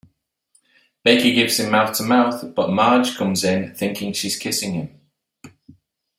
Becky 1.03 1.31
gives 1.31 1.59
him 1.59 1.69
mouth-to-mouth 1.69 2.55
but 2.55 2.71
Marge 2.71 3.15
comes 3.15 3.43
in 3.43 3.75
thinking 3.75 4.13
she's 4.13 4.35
kissing 4.35 4.73
him. 4.73 4.99